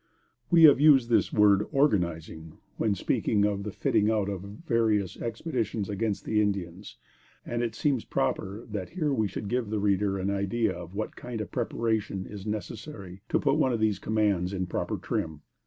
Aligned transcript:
We 0.49 0.63
have 0.63 0.79
used 0.79 1.11
this 1.11 1.31
word 1.31 1.67
"organizing," 1.71 2.57
when 2.77 2.95
speaking 2.95 3.45
of 3.45 3.61
the 3.61 3.71
fitting 3.71 4.09
out 4.09 4.29
of 4.29 4.41
various 4.41 5.15
expeditions 5.21 5.89
against 5.89 6.25
the 6.25 6.41
Indians, 6.41 6.97
and 7.45 7.61
it 7.61 7.75
seems 7.75 8.03
proper 8.03 8.65
that 8.71 8.89
here 8.89 9.13
we 9.13 9.27
should 9.27 9.47
give 9.47 9.69
the 9.69 9.77
reader 9.77 10.17
an 10.17 10.31
idea 10.31 10.73
of 10.73 10.95
what 10.95 11.15
kind 11.15 11.39
of 11.39 11.51
preparation 11.51 12.25
is 12.25 12.47
necessary 12.47 13.21
to 13.29 13.39
put 13.39 13.57
one 13.57 13.73
of 13.73 13.79
these 13.79 13.99
commands 13.99 14.53
in 14.53 14.65
proper 14.65 14.97
trim. 14.97 15.41